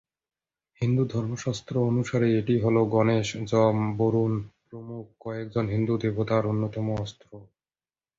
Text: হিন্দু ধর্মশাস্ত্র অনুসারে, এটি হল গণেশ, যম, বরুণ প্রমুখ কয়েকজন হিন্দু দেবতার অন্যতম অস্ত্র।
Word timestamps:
হিন্দু 0.81 1.03
ধর্মশাস্ত্র 1.05 1.73
অনুসারে, 1.89 2.27
এটি 2.39 2.55
হল 2.59 2.77
গণেশ, 2.91 3.27
যম, 3.45 3.77
বরুণ 3.97 4.33
প্রমুখ 4.65 5.05
কয়েকজন 5.19 5.65
হিন্দু 5.67 5.93
দেবতার 5.97 6.43
অন্যতম 6.45 6.85
অস্ত্র। 6.97 7.29